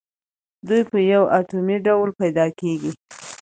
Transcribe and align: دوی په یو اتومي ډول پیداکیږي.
دوی 0.67 0.81
په 0.91 0.97
یو 1.11 1.23
اتومي 1.37 1.77
ډول 1.85 2.09
پیداکیږي. 2.19 2.91